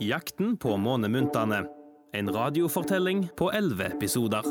Jakten 0.00 0.56
på 0.56 0.76
månemuntene'. 0.76 1.66
En 2.12 2.34
radiofortelling 2.34 3.28
på 3.36 3.50
elleve 3.50 3.84
episoder. 3.84 4.42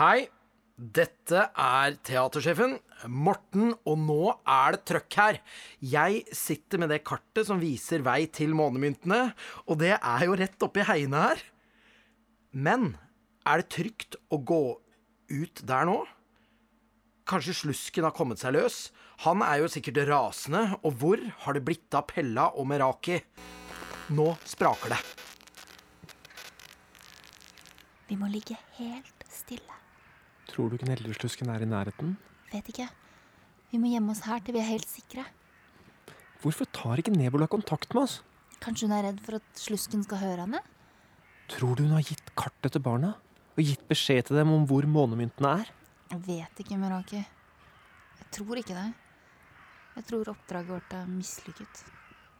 Hei, 0.00 0.28
dette 0.80 1.42
er 1.60 1.96
teatersjefen, 2.08 2.78
Morten, 3.12 3.74
og 3.84 3.98
nå 4.00 4.20
er 4.48 4.76
det 4.76 4.84
trøkk 4.88 5.16
her. 5.20 5.38
Jeg 5.84 6.22
sitter 6.36 6.80
med 6.80 6.88
det 6.92 7.02
kartet 7.04 7.48
som 7.48 7.60
viser 7.60 8.04
vei 8.04 8.24
til 8.32 8.54
månemyntene, 8.56 9.34
og 9.68 9.80
det 9.82 9.92
er 9.98 10.24
jo 10.24 10.38
rett 10.40 10.64
oppi 10.64 10.84
heiene 10.88 11.20
her. 11.26 11.42
Men 12.56 12.94
er 13.44 13.60
det 13.60 13.70
trygt 13.76 14.16
å 14.32 14.40
gå 14.40 14.62
ut 15.30 15.62
der 15.68 15.88
nå? 15.88 15.98
Kanskje 17.28 17.58
slusken 17.60 18.08
har 18.08 18.16
kommet 18.16 18.40
seg 18.40 18.56
løs? 18.56 18.88
Han 19.26 19.44
er 19.44 19.60
jo 19.60 19.68
sikkert 19.70 20.00
rasende, 20.08 20.64
og 20.80 20.96
hvor 21.02 21.20
har 21.44 21.56
det 21.56 21.64
blitt 21.66 21.92
av 21.96 22.08
Pella 22.08 22.48
og 22.56 22.70
Meraki? 22.72 23.20
Nå 24.16 24.32
spraker 24.48 24.96
det. 24.96 25.02
Vi 28.08 28.16
må 28.18 28.32
ligge 28.32 28.56
helt 28.80 29.28
stille. 29.30 29.79
Tror 30.50 30.72
du 30.72 30.80
Gneldreslusken 30.80 31.50
er 31.52 31.62
i 31.62 31.68
nærheten? 31.68 32.16
Vet 32.50 32.70
ikke. 32.72 32.88
Vi 33.70 33.78
må 33.78 33.92
gjemme 33.92 34.10
oss 34.10 34.24
her 34.26 34.42
til 34.42 34.56
vi 34.56 34.62
er 34.62 34.72
helt 34.72 34.88
sikre. 34.90 35.24
Hvorfor 36.42 36.66
tar 36.74 36.98
ikke 36.98 37.14
Nebula 37.14 37.46
kontakt 37.50 37.94
med 37.94 38.08
oss? 38.08 38.20
Kanskje 38.60 38.88
hun 38.88 38.96
er 38.96 39.06
redd 39.06 39.20
for 39.24 39.38
at 39.38 39.60
slusken 39.60 40.02
skal 40.04 40.22
høre 40.24 40.46
henne? 40.46 40.62
Tror 41.52 41.76
du 41.76 41.84
hun 41.84 41.94
har 41.94 42.06
gitt 42.06 42.32
kartet 42.38 42.74
til 42.74 42.82
barna? 42.82 43.14
Og 43.54 43.62
gitt 43.66 43.84
beskjed 43.90 44.26
til 44.26 44.40
dem 44.40 44.50
om 44.54 44.66
hvor 44.66 44.86
månemyntene 44.88 45.54
er? 45.62 45.70
Jeg 46.10 46.22
vet 46.26 46.64
ikke, 46.64 46.78
Meraki. 46.80 47.20
Jeg 47.20 48.28
tror 48.34 48.58
ikke 48.58 48.74
det. 48.74 48.88
Jeg 49.96 50.06
tror 50.10 50.32
oppdraget 50.32 50.72
vårt 50.74 50.94
er 50.96 51.06
mislykket. 51.10 51.84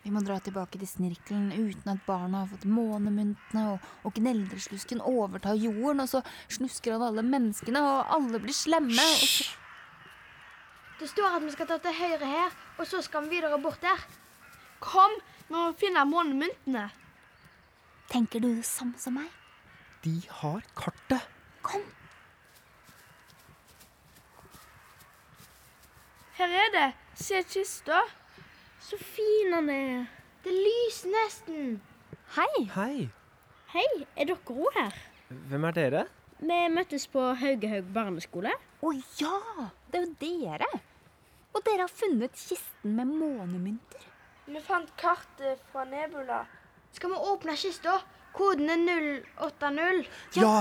Vi 0.01 0.11
må 0.13 0.23
dra 0.25 0.39
tilbake 0.41 0.79
til 0.81 0.89
snirkelen 0.89 1.51
uten 1.53 1.91
at 1.93 2.05
barna 2.07 2.43
har 2.43 2.49
fått 2.49 2.65
månemyntene, 2.65 3.65
og, 3.75 3.89
og 4.09 4.15
gneldreslusken 4.17 5.03
overtar 5.05 5.59
jorden, 5.61 6.01
og 6.01 6.09
så 6.09 6.23
snusker 6.49 6.97
han 6.97 7.05
alle 7.11 7.25
menneskene, 7.27 7.83
og 7.85 8.15
alle 8.17 8.41
blir 8.41 8.57
slemme. 8.57 8.97
Og 8.97 9.27
så... 9.29 9.51
Det 11.01 11.09
står 11.09 11.37
at 11.37 11.45
vi 11.45 11.53
skal 11.53 11.69
ta 11.69 11.77
til 11.81 11.97
høyre 11.97 12.29
her, 12.29 12.57
og 12.79 12.89
så 12.89 13.03
skal 13.05 13.27
vi 13.27 13.37
videre 13.37 13.61
bort 13.61 13.81
der. 13.85 14.01
Kom, 14.81 15.19
vi 15.49 15.55
må 15.57 15.69
finne 15.81 16.05
månemyntene. 16.09 16.89
Tenker 18.11 18.41
du 18.41 18.49
det 18.57 18.67
samme 18.69 18.97
som 19.01 19.21
meg? 19.21 19.29
De 20.05 20.17
har 20.41 20.65
kartet. 20.77 21.29
Kom! 21.63 21.85
Her 26.41 26.57
er 26.65 26.73
det. 26.73 26.89
Se 27.21 27.43
kista. 27.45 28.01
Så 28.81 28.97
fin 28.99 29.53
han 29.53 29.69
er. 29.69 30.07
Det 30.45 30.53
lyser 30.55 31.13
nesten. 31.13 31.81
Hei! 32.37 32.65
Hei. 32.75 33.09
Hei, 33.75 33.89
er 34.17 34.31
dere 34.31 34.55
òg 34.55 34.75
her? 34.75 34.97
Hvem 35.51 35.67
er 35.69 35.77
dere? 35.77 36.05
Vi 36.41 36.61
møttes 36.73 37.05
på 37.13 37.23
Haugehaug 37.43 37.91
barneskole. 37.95 38.55
Å 38.81 38.93
ja! 39.21 39.37
Det 39.93 40.01
er 40.01 40.07
jo 40.07 40.15
dere. 40.23 40.71
Og 41.53 41.63
dere 41.67 41.85
har 41.85 41.93
funnet 41.93 42.33
kisten 42.39 42.97
med 42.97 43.11
månemynter. 43.13 44.07
Vi 44.49 44.63
fant 44.65 44.91
kartet 44.99 45.61
fra 45.71 45.85
Nebula. 45.87 46.45
Skal 46.97 47.13
vi 47.13 47.21
åpne 47.35 47.57
kista? 47.61 48.01
Koden 48.35 48.71
er 48.73 48.81
080. 49.45 50.09
Ja! 50.41 50.55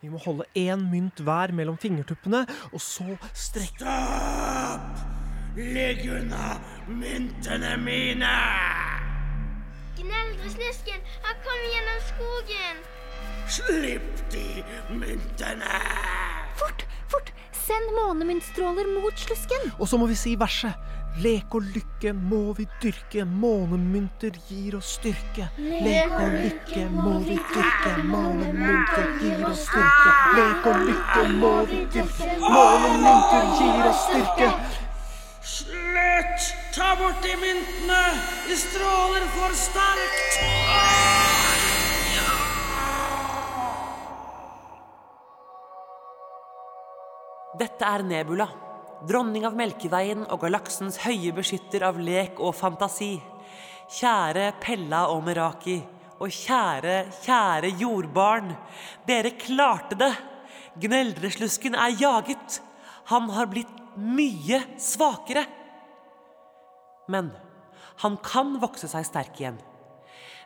Vi 0.00 0.08
må 0.08 0.18
holde 0.24 0.44
én 0.56 0.80
mynt 0.90 1.20
hver 1.20 1.52
mellom 1.52 1.76
fingertuppene, 1.78 2.46
og 2.72 2.80
så 2.80 3.16
strekke 3.34 3.84
Stopp! 3.84 5.02
Legg 5.56 6.06
unna 6.08 6.54
myntene 6.88 7.74
mine! 7.84 8.32
Gneldreslusken, 9.98 11.04
han 11.26 11.36
kommer 11.44 11.68
gjennom 11.74 12.00
skogen. 12.08 12.82
Slipp 13.58 14.24
de 14.32 14.64
myntene! 14.94 16.19
Send 17.66 17.92
månemyntstråler 17.96 18.88
mot 19.00 19.18
slusken. 19.18 19.70
Og 19.78 19.88
så 19.88 19.98
må 20.00 20.08
vi 20.10 20.16
si 20.18 20.36
verset. 20.40 20.74
Lek 21.18 21.54
og 21.58 21.64
lykke 21.74 22.12
må 22.14 22.52
vi 22.54 22.64
dyrke, 22.82 23.24
månemynter 23.26 24.36
gir 24.48 24.76
oss 24.78 24.92
styrke. 25.00 25.48
Lek 25.58 26.12
og 26.14 26.36
lykke 26.36 26.84
må 26.94 27.16
vi 27.26 27.34
dyrke, 27.50 27.94
månemynter 28.06 29.08
gir 29.18 29.42
oss 29.48 29.64
styrke. 29.66 30.12
Lek 30.38 30.68
og 30.70 30.84
lykke 30.86 31.24
må 31.42 31.54
vi 31.72 31.80
dyrke, 31.96 32.30
månemynter 32.46 33.50
gir 33.58 33.88
oss 33.90 34.04
styrke. 34.06 34.52
Slutt! 35.42 36.52
Ta 36.76 36.94
bort 37.00 37.22
de 37.26 37.34
myntene! 37.42 38.04
De 38.46 38.56
stråler 38.56 39.26
for 39.34 39.58
sterkt! 39.66 41.19
Dette 47.58 47.82
er 47.82 48.04
Nebula, 48.06 48.44
dronning 49.08 49.42
av 49.48 49.56
Melkeveien 49.58 50.22
og 50.30 50.44
galaksens 50.44 51.00
høye 51.02 51.32
beskytter 51.34 51.82
av 51.82 51.96
lek 51.98 52.38
og 52.38 52.54
fantasi. 52.54 53.16
Kjære 53.90 54.52
Pella 54.62 55.08
og 55.10 55.24
Meraki, 55.26 55.80
og 56.22 56.30
kjære, 56.30 57.08
kjære 57.24 57.72
jordbarn. 57.80 58.52
Dere 59.08 59.34
klarte 59.34 59.98
det! 59.98 60.12
Gneldreslusken 60.78 61.74
er 61.74 61.96
jaget. 61.98 62.60
Han 63.10 63.26
har 63.34 63.50
blitt 63.50 63.74
mye 63.98 64.62
svakere. 64.78 65.42
Men 67.10 67.32
han 68.04 68.14
kan 68.22 68.60
vokse 68.62 68.86
seg 68.86 69.10
sterk 69.10 69.42
igjen. 69.42 69.58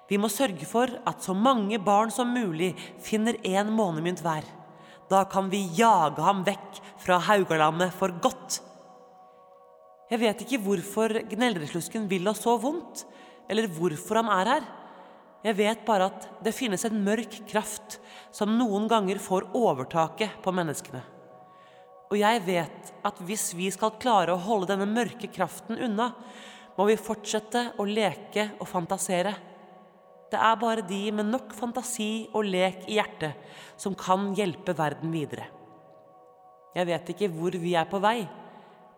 Vi 0.09 0.17
må 0.17 0.33
sørge 0.33 0.65
for 0.65 0.89
at 1.05 1.21
så 1.21 1.37
mange 1.37 1.77
barn 1.85 2.09
som 2.13 2.33
mulig 2.33 2.73
finner 3.05 3.37
én 3.45 3.69
månemynt 3.77 4.25
hver. 4.25 4.49
Da 5.11 5.25
kan 5.31 5.51
vi 5.53 5.67
jage 5.77 6.23
ham 6.25 6.45
vekk 6.47 6.81
fra 7.03 7.19
Haugalandet 7.27 7.93
for 7.97 8.15
godt. 8.25 8.61
Jeg 10.13 10.21
vet 10.21 10.45
ikke 10.45 10.61
hvorfor 10.65 11.13
Gneldreslusken 11.31 12.09
vil 12.11 12.29
oss 12.31 12.45
så 12.45 12.57
vondt, 12.61 13.05
eller 13.51 13.69
hvorfor 13.73 14.21
han 14.21 14.31
er 14.33 14.51
her. 14.53 14.69
Jeg 15.45 15.59
vet 15.59 15.83
bare 15.85 16.09
at 16.09 16.29
det 16.45 16.55
finnes 16.57 16.85
en 16.89 17.03
mørk 17.05 17.43
kraft 17.51 17.99
som 18.33 18.55
noen 18.57 18.87
ganger 18.89 19.21
får 19.21 19.51
overtaket 19.57 20.39
på 20.45 20.55
menneskene. 20.57 21.03
Og 22.13 22.17
jeg 22.21 22.41
vet 22.47 22.93
at 23.05 23.21
hvis 23.27 23.51
vi 23.57 23.71
skal 23.75 23.97
klare 24.01 24.33
å 24.33 24.41
holde 24.41 24.71
denne 24.73 24.89
mørke 24.89 25.29
kraften 25.33 25.81
unna, 25.83 26.13
må 26.77 26.87
vi 26.89 26.97
fortsette 26.99 27.73
å 27.79 27.87
leke 27.87 28.53
og 28.61 28.69
fantasere. 28.69 29.35
Det 30.33 30.41
er 30.41 30.57
bare 30.61 30.85
de 30.87 31.03
med 31.15 31.29
nok 31.31 31.53
fantasi 31.55 32.29
og 32.35 32.47
lek 32.49 32.89
i 32.89 32.97
hjertet 32.99 33.37
som 33.81 33.97
kan 33.99 34.33
hjelpe 34.37 34.75
verden 34.77 35.13
videre. 35.15 35.47
Jeg 36.75 36.89
vet 36.89 37.13
ikke 37.13 37.31
hvor 37.31 37.55
vi 37.61 37.75
er 37.79 37.87
på 37.91 38.01
vei, 38.03 38.25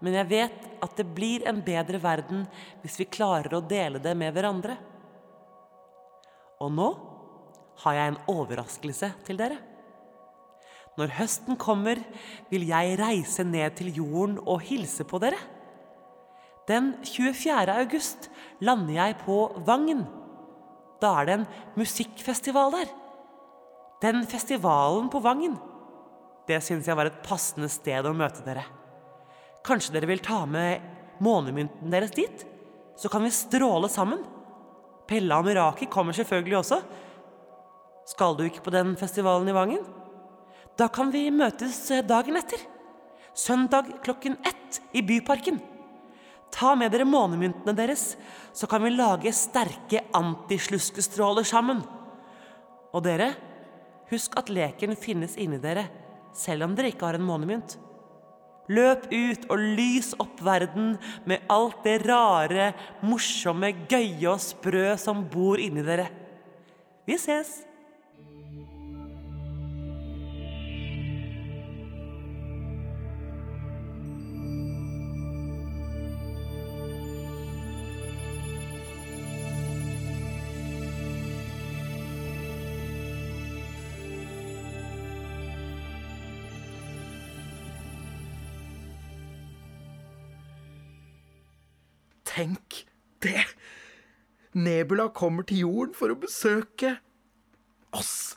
men 0.00 0.16
jeg 0.16 0.28
vet 0.30 0.66
at 0.84 0.96
det 0.96 1.06
blir 1.16 1.44
en 1.48 1.60
bedre 1.64 2.00
verden 2.00 2.44
hvis 2.82 2.98
vi 3.00 3.08
klarer 3.08 3.56
å 3.56 3.64
dele 3.64 4.00
det 4.02 4.14
med 4.16 4.32
hverandre. 4.36 4.76
Og 6.64 6.72
nå 6.72 6.88
har 7.82 7.96
jeg 7.98 8.12
en 8.12 8.22
overraskelse 8.32 9.10
til 9.26 9.40
dere. 9.40 9.58
Når 10.96 11.12
høsten 11.18 11.58
kommer, 11.60 12.00
vil 12.48 12.64
jeg 12.70 12.96
reise 12.96 13.44
ned 13.44 13.76
til 13.76 13.92
jorden 13.98 14.38
og 14.40 14.62
hilse 14.64 15.04
på 15.04 15.20
dere. 15.20 15.40
Den 16.66 16.94
24. 17.04 17.68
august 17.76 18.30
lander 18.64 18.96
jeg 18.96 19.18
på 19.26 19.36
Vangen. 19.68 20.06
Da 21.02 21.12
er 21.20 21.28
det 21.28 21.34
en 21.38 21.46
musikkfestival 21.76 22.72
der. 22.74 22.92
Den 24.02 24.24
festivalen 24.28 25.10
på 25.12 25.20
Vangen. 25.24 25.56
Det 26.46 26.60
syns 26.62 26.86
jeg 26.86 26.96
var 26.96 27.10
et 27.10 27.22
passende 27.26 27.68
sted 27.72 28.06
å 28.06 28.14
møte 28.16 28.44
dere. 28.46 28.64
Kanskje 29.66 29.96
dere 29.96 30.08
vil 30.08 30.22
ta 30.22 30.44
med 30.46 30.84
månemynten 31.24 31.90
deres 31.90 32.14
dit? 32.14 32.44
Så 32.96 33.10
kan 33.12 33.24
vi 33.24 33.32
stråle 33.34 33.90
sammen. 33.92 34.22
Pella 35.06 35.40
og 35.40 35.46
Miraki 35.48 35.88
kommer 35.90 36.16
selvfølgelig 36.16 36.60
også. 36.60 36.80
Skal 38.06 38.36
du 38.38 38.44
ikke 38.46 38.62
på 38.62 38.74
den 38.74 38.94
festivalen 38.98 39.48
i 39.50 39.56
Vangen? 39.56 39.84
Da 40.78 40.88
kan 40.92 41.10
vi 41.12 41.28
møtes 41.34 41.86
dagen 42.06 42.38
etter. 42.38 42.60
Søndag 43.36 43.90
klokken 44.04 44.38
ett 44.46 44.80
i 44.96 45.02
Byparken. 45.04 45.58
Ta 46.54 46.74
med 46.78 46.92
dere 46.94 47.06
månemyntene 47.08 47.74
deres, 47.76 48.14
så 48.56 48.68
kan 48.70 48.84
vi 48.84 48.94
lage 48.94 49.32
sterke 49.34 50.04
antisluskestråler 50.16 51.46
sammen. 51.46 51.82
Og 52.94 53.02
dere, 53.04 53.32
husk 54.10 54.36
at 54.40 54.52
leken 54.52 54.96
finnes 54.98 55.36
inni 55.40 55.58
dere, 55.60 55.88
selv 56.36 56.66
om 56.66 56.76
dere 56.76 56.92
ikke 56.92 57.08
har 57.08 57.18
en 57.18 57.26
månemynt. 57.26 57.76
Løp 58.72 59.06
ut 59.12 59.44
og 59.52 59.62
lys 59.78 60.14
opp 60.18 60.40
verden 60.42 60.96
med 61.28 61.44
alt 61.52 61.84
det 61.86 62.00
rare, 62.06 62.72
morsomme, 63.06 63.70
gøye 63.86 64.32
og 64.32 64.42
sprø 64.42 64.96
som 64.98 65.22
bor 65.30 65.62
inni 65.62 65.84
dere. 65.86 66.08
Vi 67.06 67.18
ses! 67.20 67.60
Tenk 92.36 92.84
det! 93.24 93.46
Nebula 94.52 95.08
kommer 95.08 95.40
til 95.48 95.62
jorden 95.62 95.94
for 95.96 96.12
å 96.12 96.18
besøke 96.20 97.00
oss. 97.96 98.36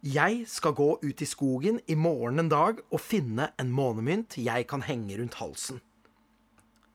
Jeg 0.00 0.48
skal 0.48 0.72
gå 0.78 0.86
ut 1.02 1.20
i 1.20 1.26
skogen 1.28 1.82
i 1.84 1.94
morgen 2.00 2.40
en 2.40 2.48
dag 2.48 2.80
og 2.88 3.02
finne 3.04 3.50
en 3.60 3.68
månemynt 3.76 4.38
jeg 4.40 4.64
kan 4.70 4.80
henge 4.86 5.18
rundt 5.20 5.36
halsen. 5.36 5.82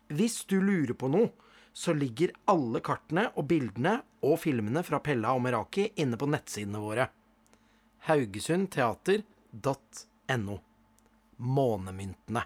Hvis 0.09 0.45
du 0.49 0.57
lurer 0.65 0.97
på 0.97 1.07
noe, 1.13 1.29
så 1.73 1.93
ligger 1.93 2.33
alle 2.49 2.81
kartene 2.85 3.31
og 3.37 3.47
bildene 3.53 4.01
og 4.25 4.39
filmene 4.41 4.83
fra 4.85 4.99
Pella 5.03 5.33
og 5.37 5.41
Meraki 5.45 5.93
inne 6.01 6.17
på 6.17 6.25
nettsidene 6.29 6.79
våre. 6.81 7.05
haugesundteater.no. 8.09 10.57
Månemyntene. 11.37 12.43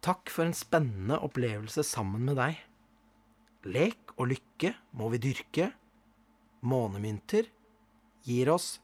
Takk 0.00 0.30
for 0.32 0.48
en 0.48 0.56
spennende 0.56 1.18
opplevelse 1.20 1.84
sammen 1.84 2.24
med 2.24 2.38
deg. 2.40 2.60
Lek 3.68 4.14
og 4.16 4.30
lykke 4.32 4.72
må 4.96 5.10
vi 5.12 5.20
dyrke. 5.20 5.70
Månemynter 6.64 7.50
gir 8.24 8.52
oss 8.52 8.78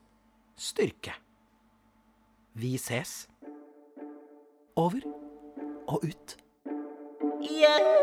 styrke. 0.56 1.16
Vi 2.56 2.76
ses. 2.80 3.24
Over 4.76 5.00
og 5.88 6.04
ut. 6.04 6.36
Yeah. 7.40 7.96